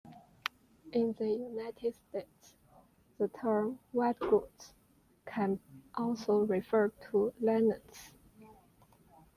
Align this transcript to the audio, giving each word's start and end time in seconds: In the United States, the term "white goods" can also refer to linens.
In 0.93 1.13
the 1.19 1.29
United 1.29 1.93
States, 1.93 2.55
the 3.19 3.27
term 3.27 3.77
"white 3.91 4.17
goods" 4.19 4.73
can 5.27 5.59
also 5.93 6.39
refer 6.39 6.91
to 7.11 7.31
linens. 7.39 8.11